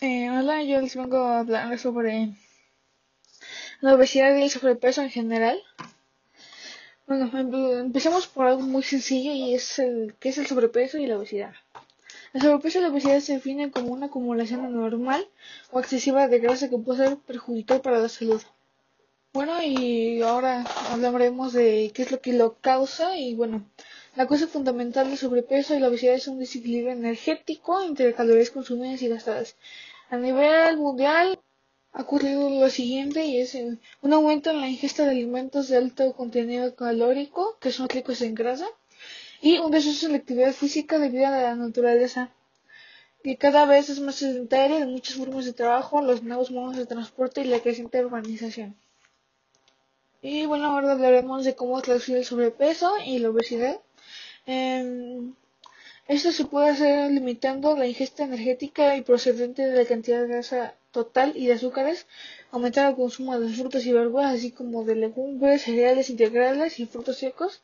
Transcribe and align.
Eh, 0.00 0.30
hola, 0.30 0.62
yo 0.62 0.80
les 0.80 0.94
vengo 0.94 1.18
a 1.18 1.40
hablar 1.40 1.76
sobre 1.78 2.32
la 3.80 3.94
obesidad 3.94 4.36
y 4.36 4.42
el 4.42 4.50
sobrepeso 4.50 5.02
en 5.02 5.10
general. 5.10 5.60
Bueno, 7.08 7.30
em, 7.36 7.52
empecemos 7.86 8.28
por 8.28 8.46
algo 8.46 8.62
muy 8.62 8.84
sencillo 8.84 9.32
y 9.32 9.54
es 9.54 9.80
el 9.80 10.14
que 10.20 10.28
es 10.28 10.38
el 10.38 10.46
sobrepeso 10.46 10.98
y 10.98 11.06
la 11.08 11.16
obesidad. 11.18 11.52
El 12.32 12.42
sobrepeso 12.42 12.78
y 12.78 12.82
la 12.82 12.88
obesidad 12.90 13.18
se 13.20 13.34
definen 13.34 13.70
como 13.70 13.88
una 13.92 14.06
acumulación 14.06 14.64
anormal 14.64 15.26
o 15.72 15.80
excesiva 15.80 16.28
de 16.28 16.38
grasa 16.38 16.70
que 16.70 16.78
puede 16.78 17.04
ser 17.04 17.16
perjudicial 17.18 17.80
para 17.80 17.98
la 17.98 18.08
salud. 18.08 18.40
Bueno, 19.32 19.62
y 19.62 20.22
ahora 20.22 20.64
hablaremos 20.90 21.52
de 21.52 21.92
qué 21.94 22.02
es 22.02 22.10
lo 22.10 22.20
que 22.20 22.32
lo 22.32 22.54
causa 22.60 23.16
y 23.16 23.34
bueno, 23.34 23.64
la 24.16 24.26
causa 24.26 24.46
fundamental 24.46 25.08
del 25.08 25.18
sobrepeso 25.18 25.74
y 25.74 25.80
la 25.80 25.88
obesidad 25.88 26.14
es 26.14 26.28
un 26.28 26.38
desequilibrio 26.38 26.92
energético 26.92 27.82
entre 27.82 28.14
calorías 28.14 28.50
consumidas 28.50 29.02
y 29.02 29.08
gastadas. 29.08 29.56
A 30.10 30.16
nivel 30.16 30.78
mundial 30.78 31.38
ha 31.92 32.02
ocurrido 32.02 32.48
lo 32.48 32.70
siguiente 32.70 33.26
y 33.26 33.40
es 33.40 33.54
un 34.00 34.12
aumento 34.12 34.50
en 34.50 34.60
la 34.60 34.68
ingesta 34.68 35.04
de 35.04 35.10
alimentos 35.10 35.68
de 35.68 35.76
alto 35.76 36.12
contenido 36.14 36.74
calórico, 36.74 37.58
que 37.60 37.70
son 37.70 37.88
ricos 37.88 38.22
en 38.22 38.34
grasa, 38.34 38.66
y 39.42 39.58
un 39.58 39.70
descenso 39.70 40.06
en 40.06 40.12
la 40.12 40.18
actividad 40.18 40.52
física 40.52 40.98
debido 40.98 41.26
a 41.26 41.30
la 41.30 41.54
naturaleza 41.54 42.32
que 43.22 43.36
cada 43.36 43.66
vez 43.66 43.90
es 43.90 44.00
más 44.00 44.16
sedentaria 44.16 44.78
en 44.78 44.90
muchas 44.90 45.16
formas 45.16 45.44
de 45.44 45.52
trabajo, 45.52 46.00
los 46.02 46.22
nuevos 46.22 46.50
modos 46.50 46.76
de 46.76 46.86
transporte 46.86 47.42
y 47.42 47.44
la 47.44 47.60
creciente 47.60 48.04
urbanización. 48.04 48.74
Y 50.22 50.46
bueno, 50.46 50.66
ahora 50.66 50.92
hablaremos 50.92 51.44
de 51.44 51.54
cómo 51.54 51.80
reducir 51.80 52.16
el 52.16 52.24
sobrepeso 52.24 52.92
y 53.04 53.18
la 53.18 53.30
obesidad. 53.30 53.80
Eh, 54.46 55.20
esto 56.08 56.32
se 56.32 56.46
puede 56.46 56.70
hacer 56.70 57.10
limitando 57.12 57.76
la 57.76 57.86
ingesta 57.86 58.24
energética 58.24 58.96
y 58.96 59.02
procedente 59.02 59.62
de 59.66 59.82
la 59.82 59.88
cantidad 59.88 60.22
de 60.22 60.28
grasa 60.28 60.74
total 60.90 61.36
y 61.36 61.46
de 61.46 61.52
azúcares, 61.52 62.06
aumentar 62.50 62.88
el 62.88 62.96
consumo 62.96 63.38
de 63.38 63.48
frutas 63.50 63.84
y 63.84 63.92
verduras, 63.92 64.34
así 64.34 64.50
como 64.50 64.84
de 64.84 64.94
legumbres, 64.94 65.62
cereales 65.62 66.08
integrales 66.10 66.80
y 66.80 66.86
frutos 66.86 67.18
secos. 67.18 67.62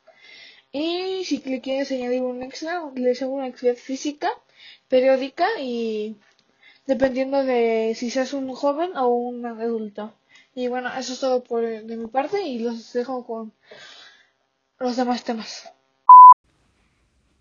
Y 0.72 1.24
si 1.24 1.38
le 1.38 1.60
quieres 1.60 1.90
añadir 1.90 2.22
un 2.22 2.42
extra, 2.42 2.78
hago 2.78 2.92
una 3.32 3.46
actividad 3.46 3.76
física 3.76 4.30
periódica 4.88 5.46
y 5.60 6.16
dependiendo 6.86 7.42
de 7.44 7.94
si 7.96 8.10
seas 8.10 8.32
un 8.34 8.52
joven 8.54 8.96
o 8.96 9.06
un 9.08 9.46
adulto. 9.46 10.12
Y 10.54 10.68
bueno, 10.68 10.88
eso 10.94 11.14
es 11.14 11.20
todo 11.20 11.42
por 11.42 11.62
de 11.62 11.96
mi 11.96 12.06
parte 12.06 12.42
y 12.42 12.60
los 12.60 12.92
dejo 12.92 13.26
con 13.26 13.52
los 14.78 14.96
demás 14.96 15.24
temas. 15.24 15.72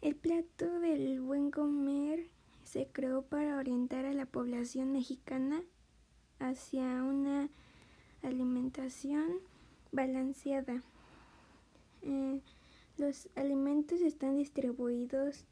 El 0.01 0.15
plato 0.15 0.79
del 0.79 1.21
buen 1.21 1.51
comer 1.51 2.27
se 2.63 2.87
creó 2.87 3.21
para 3.21 3.57
orientar 3.57 4.05
a 4.05 4.13
la 4.13 4.25
población 4.25 4.91
mexicana 4.91 5.61
hacia 6.39 6.83
una 7.03 7.49
alimentación 8.23 9.39
balanceada. 9.91 10.81
Eh, 12.01 12.41
los 12.97 13.29
alimentos 13.35 14.01
están 14.01 14.37
distribuidos 14.37 15.45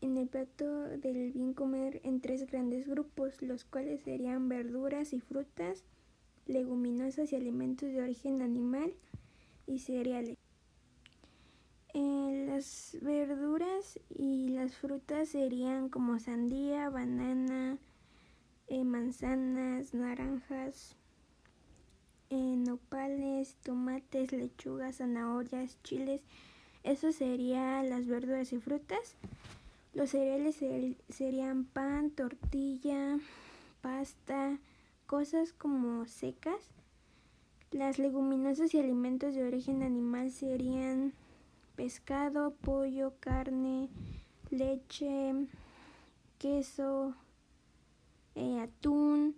en 0.00 0.16
el 0.16 0.28
plato 0.28 0.82
del 0.84 1.32
bien 1.32 1.54
comer 1.54 2.00
en 2.04 2.20
tres 2.20 2.46
grandes 2.46 2.86
grupos, 2.86 3.42
los 3.42 3.64
cuales 3.64 4.02
serían 4.02 4.48
verduras 4.48 5.12
y 5.12 5.20
frutas, 5.20 5.82
leguminosas 6.46 7.32
y 7.32 7.36
alimentos 7.36 7.92
de 7.92 8.02
origen 8.02 8.42
animal 8.42 8.92
y 9.66 9.78
cereales. 9.80 10.36
Eh, 11.94 12.46
las 12.48 12.96
verduras 13.00 13.98
y 14.10 14.48
las 14.50 14.74
frutas 14.76 15.30
serían 15.30 15.88
como 15.88 16.18
sandía, 16.18 16.90
banana, 16.90 17.78
eh, 18.68 18.84
manzanas, 18.84 19.94
naranjas, 19.94 20.94
eh, 22.28 22.56
nopales, 22.56 23.54
tomates, 23.62 24.32
lechugas, 24.32 24.96
zanahorias, 24.96 25.82
chiles. 25.84 26.20
Eso 26.82 27.12
serían 27.12 27.88
las 27.88 28.06
verduras 28.06 28.52
y 28.52 28.58
frutas. 28.58 29.14
Los 29.94 30.10
cereales 30.10 30.56
serían 31.08 31.64
pan, 31.64 32.10
tortilla, 32.10 33.18
pasta, 33.80 34.58
cosas 35.06 35.52
como 35.52 36.06
secas. 36.06 36.70
Las 37.70 37.98
leguminosas 37.98 38.74
y 38.74 38.78
alimentos 38.78 39.34
de 39.34 39.44
origen 39.44 39.82
animal 39.82 40.30
serían 40.30 41.12
pescado, 41.76 42.54
pollo, 42.60 43.14
carne, 43.20 43.88
leche, 44.50 45.34
queso, 46.38 47.14
eh, 48.34 48.60
atún 48.60 49.34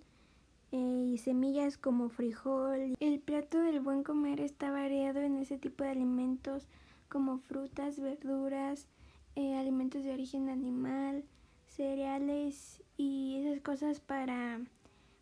eh, 0.73 1.11
y 1.13 1.19
semillas 1.19 1.79
como 1.79 2.09
frijol. 2.09 2.95
El 3.01 3.21
plato 3.21 3.61
del 3.61 3.81
buen 3.81 4.03
comer 4.03 4.41
está 4.41 4.71
variado 4.71 5.21
en 5.21 5.39
ese 5.39 5.59
tipo 5.59 5.85
de 5.85 5.91
alimentos 5.91 6.67
como 7.09 7.39
frutas, 7.39 8.01
verduras, 8.01 8.87
eh, 9.35 9.57
alimentos 9.57 10.03
de 10.03 10.13
origen 10.13 10.49
animal, 10.49 11.25
cereales 11.69 12.83
y 12.97 13.37
esas 13.41 13.61
cosas 13.63 14.01
para, 14.01 14.61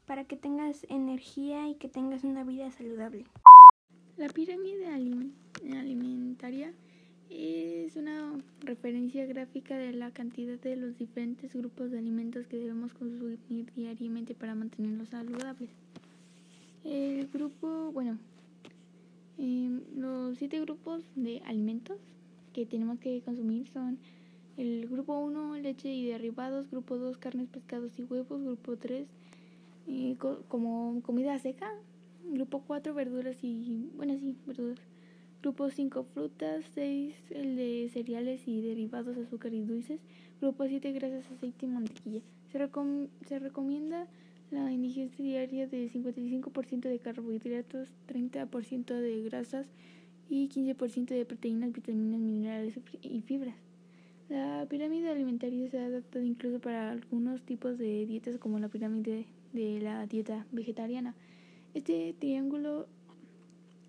para 0.06 0.24
que 0.24 0.36
tengas 0.36 0.86
energía 0.88 1.68
y 1.68 1.74
que 1.74 1.88
tengas 1.88 2.24
una 2.24 2.44
vida 2.44 2.70
saludable. 2.70 3.24
La 4.16 4.28
pirámide 4.28 4.86
alimentaria 4.86 6.72
es 7.28 7.96
una 7.96 8.32
referencia 8.60 9.26
gráfica 9.26 9.76
de 9.76 9.92
la 9.92 10.12
cantidad 10.12 10.58
de 10.58 10.76
los 10.76 10.96
diferentes 10.96 11.54
grupos 11.54 11.90
de 11.90 11.98
alimentos 11.98 12.46
que 12.46 12.56
debemos 12.56 12.94
consumir 12.94 13.72
diariamente 13.74 14.34
para 14.34 14.54
mantenerlos 14.54 15.08
saludables. 15.08 15.70
El 16.84 17.26
grupo, 17.28 17.90
bueno, 17.92 18.16
em, 19.38 19.82
los 19.96 20.38
siete 20.38 20.60
grupos 20.60 21.02
de 21.16 21.42
alimentos 21.44 21.98
que 22.52 22.64
tenemos 22.64 23.00
que 23.00 23.20
consumir 23.22 23.68
son 23.68 23.98
el 24.56 24.88
grupo 24.88 25.18
1, 25.18 25.56
leche 25.56 25.92
y 25.92 26.06
derivados, 26.06 26.70
grupo 26.70 26.96
2, 26.96 27.18
carnes, 27.18 27.48
pescados 27.48 27.98
y 27.98 28.04
huevos, 28.04 28.40
grupo 28.42 28.76
3, 28.76 29.06
eh, 29.86 30.16
como 30.48 31.00
comida 31.02 31.38
seca, 31.38 31.72
grupo 32.24 32.62
4, 32.66 32.94
verduras 32.94 33.36
y, 33.42 33.90
bueno, 33.96 34.16
sí, 34.18 34.36
verduras. 34.46 34.80
Grupo 35.42 35.70
5 35.70 36.04
frutas, 36.12 36.64
6 36.74 37.14
el 37.30 37.56
de 37.56 37.88
cereales 37.92 38.48
y 38.48 38.60
derivados, 38.62 39.16
azúcar 39.16 39.54
y 39.54 39.60
dulces. 39.60 40.00
Grupo 40.40 40.66
7 40.66 40.92
grasas, 40.92 41.30
aceite 41.30 41.66
y 41.66 41.68
mantequilla. 41.68 42.20
Se, 42.50 42.58
se 43.26 43.38
recomienda 43.38 44.08
la 44.50 44.72
ingesta 44.72 45.22
diaria 45.22 45.66
de 45.66 45.90
55% 45.90 46.80
de 46.80 46.98
carbohidratos, 46.98 47.88
30% 48.08 48.86
de 48.86 49.22
grasas 49.22 49.66
y 50.28 50.48
15% 50.48 51.06
de 51.06 51.24
proteínas, 51.24 51.72
vitaminas, 51.72 52.20
minerales 52.20 52.78
y 53.02 53.20
fibras. 53.22 53.56
La 54.28 54.66
pirámide 54.68 55.08
alimentaria 55.10 55.70
se 55.70 55.78
ha 55.78 55.86
adaptado 55.86 56.24
incluso 56.24 56.58
para 56.60 56.90
algunos 56.90 57.44
tipos 57.44 57.78
de 57.78 58.06
dietas 58.06 58.38
como 58.38 58.58
la 58.58 58.68
pirámide 58.68 59.26
de 59.56 59.80
la 59.80 60.06
dieta 60.06 60.46
vegetariana. 60.52 61.16
Este 61.74 62.14
triángulo 62.18 62.86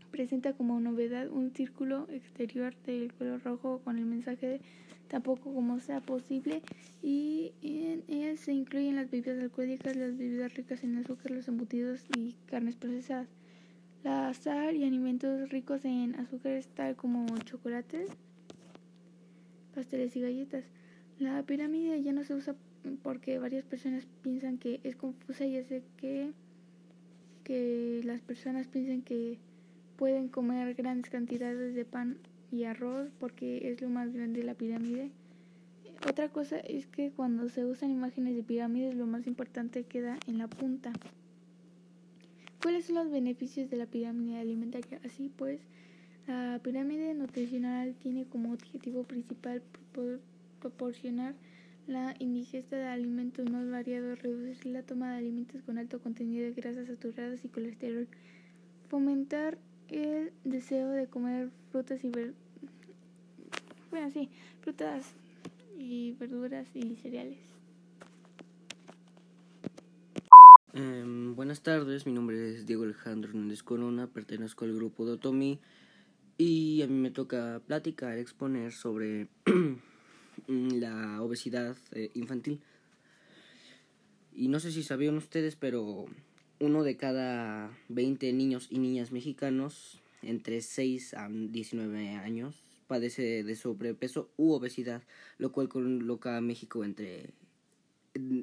presenta 0.10 0.54
como 0.54 0.80
novedad 0.80 1.30
un 1.30 1.52
círculo 1.52 2.08
exterior 2.10 2.76
del 2.86 3.14
color 3.14 3.44
rojo 3.44 3.82
con 3.84 4.00
el 4.00 4.06
mensaje 4.06 4.48
de 4.48 4.62
tampoco 5.08 5.54
como 5.54 5.80
sea 5.80 6.02
posible 6.02 6.62
y 7.02 7.54
en 7.62 8.04
él 8.08 8.38
se 8.38 8.54
incluyen 8.54 8.96
las 8.96 9.12
bebidas 9.12 9.42
alcohólicas, 9.42 9.96
las 9.96 10.18
bebidas 10.18 10.54
ricas 10.56 10.84
en 10.84 10.98
azúcar, 10.98 11.32
los 11.32 11.48
embutidos 11.48 12.06
y 12.18 12.36
carnes 12.48 12.76
procesadas. 12.76 13.28
La 14.04 14.34
sal 14.34 14.76
y 14.76 14.86
alimentos 14.86 15.50
ricos 15.50 15.84
en 15.84 16.16
azúcares 16.16 16.68
tal 16.70 16.96
como 16.96 17.26
chocolates, 17.40 18.10
pasteles 19.76 20.16
y 20.16 20.22
galletas. 20.22 20.64
La 21.20 21.42
pirámide 21.44 22.04
ya 22.04 22.14
no 22.14 22.24
se 22.24 22.36
usa 22.36 22.56
porque 23.02 23.40
varias 23.40 23.66
personas 23.66 24.06
piensan 24.22 24.58
que 24.60 24.80
es 24.84 24.96
confusa 24.96 25.46
y 25.46 25.58
hace 25.58 25.82
que, 25.98 26.32
que 27.44 28.02
las 28.04 28.22
personas 28.22 28.68
piensen 28.68 29.02
que 29.02 29.40
pueden 29.98 30.30
comer 30.30 30.76
grandes 30.76 31.10
cantidades 31.10 31.74
de 31.74 31.86
pan 31.86 32.18
y 32.52 32.66
arroz 32.66 33.10
porque 33.20 33.70
es 33.70 33.82
lo 33.82 33.90
más 33.90 34.14
grande 34.14 34.42
de 34.42 34.46
la 34.46 34.54
pirámide. 34.54 35.12
Otra 36.08 36.30
cosa 36.30 36.60
es 36.60 36.86
que 36.86 37.10
cuando 37.10 37.50
se 37.50 37.66
usan 37.66 37.90
imágenes 37.90 38.36
de 38.36 38.44
pirámides 38.44 38.96
lo 38.96 39.08
más 39.08 39.26
importante 39.26 39.84
queda 39.84 40.20
en 40.28 40.38
la 40.38 40.48
punta. 40.48 40.94
¿Cuáles 42.62 42.86
son 42.86 42.96
los 42.96 43.12
beneficios 43.12 43.70
de 43.72 43.78
la 43.78 43.88
pirámide 43.88 44.40
alimentaria? 44.40 45.00
Así 45.04 45.32
pues, 45.36 45.62
la 46.28 46.60
pirámide 46.62 47.14
nutricional 47.16 47.96
tiene 47.96 48.26
como 48.26 48.54
objetivo 48.54 49.04
principal 49.04 49.64
proporcionar 50.60 51.36
la 51.88 52.16
ingesta 52.20 52.76
de 52.76 52.86
alimentos 52.86 53.50
más 53.50 53.70
variados, 53.70 54.22
reducir 54.22 54.72
la 54.74 54.84
toma 54.84 55.12
de 55.12 55.18
alimentos 55.20 55.62
con 55.64 55.78
alto 55.78 56.00
contenido 56.00 56.46
de 56.46 56.54
grasas 56.54 56.88
saturadas 56.88 57.44
y 57.46 57.50
colesterol, 57.50 58.08
fomentar 58.90 59.58
el 59.90 60.32
deseo 60.44 60.90
de 60.90 61.08
comer 61.08 61.50
frutas 61.72 62.04
y 62.04 62.10
verduras, 62.10 62.36
bueno, 63.90 64.12
sí, 64.12 64.30
frutas 64.62 65.14
y 65.78 66.12
verduras 66.20 66.68
y 66.76 66.96
cereales. 66.98 67.38
buenas 71.38 71.62
tardes, 71.62 72.08
mi 72.08 72.14
nombre 72.14 72.50
es 72.50 72.66
Diego 72.66 72.84
Alejandro 72.84 73.30
Hernández 73.30 73.62
Corona, 73.62 74.08
pertenezco 74.08 74.66
al 74.66 74.74
grupo 74.74 75.06
de 75.06 75.14
Otomi 75.14 75.60
y 76.38 76.82
a 76.82 76.88
mí 76.88 76.96
me 76.96 77.12
toca 77.12 77.62
platicar, 77.68 78.18
exponer 78.18 78.72
sobre 78.72 79.28
la 80.48 81.22
obesidad 81.22 81.76
eh, 81.92 82.12
infantil. 82.14 82.62
Y 84.36 84.50
no 84.50 84.60
sé 84.60 84.72
si 84.72 84.84
sabían 84.84 85.18
ustedes, 85.18 85.56
pero 85.56 86.06
uno 86.60 86.84
de 86.84 86.98
cada 86.98 87.72
20 87.90 88.32
niños 88.34 88.68
y 88.70 88.80
niñas 88.80 89.12
mexicanos 89.12 90.00
entre 90.22 90.62
6 90.62 91.14
a 91.16 91.30
19 91.30 92.12
años 92.12 92.64
padece 92.88 93.44
de 93.44 93.56
sobrepeso 93.56 94.30
u 94.38 94.54
obesidad, 94.54 95.04
lo 95.38 95.52
cual 95.52 95.70
coloca 95.70 96.38
a 96.38 96.42
México 96.42 96.84
entre 96.84 97.34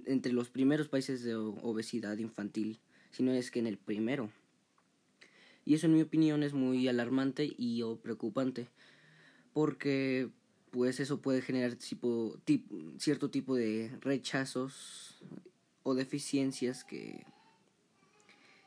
entre 0.06 0.32
los 0.32 0.50
primeros 0.50 0.88
países 0.88 1.22
de 1.22 1.34
obesidad 1.34 2.16
infantil, 2.18 2.78
si 3.10 3.22
no 3.22 3.32
es 3.32 3.50
que 3.50 3.58
en 3.58 3.66
el 3.66 3.78
primero. 3.78 4.30
Y 5.64 5.74
eso 5.74 5.86
en 5.86 5.94
mi 5.94 6.02
opinión 6.02 6.42
es 6.42 6.52
muy 6.52 6.86
alarmante 6.88 7.52
y 7.56 7.82
preocupante, 8.02 8.68
porque 9.52 10.28
pues 10.74 10.98
eso 10.98 11.22
puede 11.22 11.40
generar 11.40 11.76
tipo, 11.76 12.36
cierto 12.98 13.30
tipo 13.30 13.54
de 13.54 13.96
rechazos 14.00 15.22
o 15.84 15.94
deficiencias 15.94 16.82
que, 16.82 17.24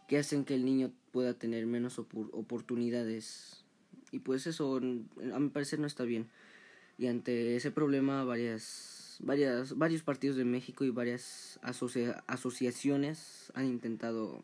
que 0.07 0.17
hacen 0.17 0.45
que 0.45 0.55
el 0.55 0.63
niño 0.63 0.93
pueda 1.11 1.33
tener 1.33 1.65
menos 1.65 1.99
oportunidades. 1.99 3.65
Y 4.13 4.19
pues 4.19 4.47
eso 4.47 4.77
a 4.77 5.39
mi 5.39 5.49
parecer 5.49 5.79
no 5.79 5.85
está 5.85 6.05
bien. 6.05 6.29
Y 6.97 7.07
ante 7.07 7.57
ese 7.57 7.71
problema 7.71 8.23
varias 8.23 9.17
varias, 9.19 9.77
varios 9.77 10.01
partidos 10.01 10.37
de 10.37 10.45
México 10.45 10.85
y 10.85 10.91
varias 10.91 11.59
asociaciones 11.61 13.51
han 13.53 13.65
intentado 13.65 14.41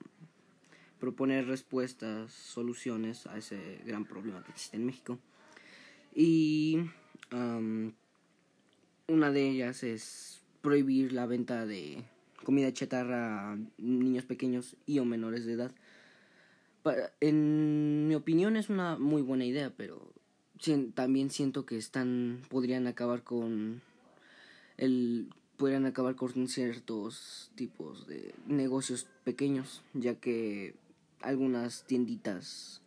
proponer 0.99 1.47
respuestas, 1.47 2.33
soluciones 2.33 3.25
a 3.25 3.37
ese 3.37 3.79
gran 3.85 4.03
problema 4.03 4.43
que 4.43 4.51
existe 4.51 4.75
en 4.75 4.85
México. 4.85 5.17
Y 6.15 6.79
una 9.07 9.31
de 9.31 9.49
ellas 9.49 9.83
es 9.83 10.41
prohibir 10.61 11.13
la 11.13 11.25
venta 11.25 11.65
de 11.65 12.03
comida 12.43 12.71
chatarra 12.73 13.53
a 13.53 13.57
niños 13.77 14.25
pequeños 14.25 14.75
y 14.85 14.99
o 14.99 15.05
menores 15.05 15.45
de 15.45 15.53
edad. 15.53 15.71
en 17.21 18.07
mi 18.07 18.15
opinión 18.15 18.57
es 18.57 18.69
una 18.69 18.97
muy 18.97 19.21
buena 19.21 19.45
idea, 19.45 19.71
pero 19.75 20.13
también 20.93 21.29
siento 21.29 21.65
que 21.65 21.77
están 21.77 22.41
podrían 22.49 22.87
acabar 22.87 23.23
con 23.23 23.81
el 24.77 25.29
puedan 25.57 25.85
acabar 25.85 26.15
con 26.15 26.47
ciertos 26.47 27.51
tipos 27.55 28.07
de 28.07 28.33
negocios 28.47 29.07
pequeños, 29.23 29.81
ya 29.93 30.15
que 30.15 30.75
algunas 31.21 31.85
tienditas 31.85 32.81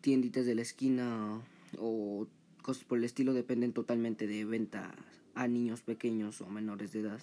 tienditas 0.00 0.46
de 0.46 0.54
la 0.54 0.62
esquina 0.62 1.40
o 1.78 2.26
cosas 2.62 2.84
por 2.84 2.98
el 2.98 3.04
estilo 3.04 3.32
dependen 3.32 3.72
totalmente 3.72 4.26
de 4.26 4.44
venta 4.44 4.94
a 5.34 5.48
niños 5.48 5.82
pequeños 5.82 6.40
o 6.40 6.46
menores 6.46 6.92
de 6.92 7.00
edad. 7.00 7.20